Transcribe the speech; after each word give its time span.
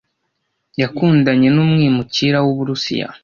Yakundanye 0.81 1.47
n’umwimukira 1.51 2.37
w’Uburusiya. 2.45 3.07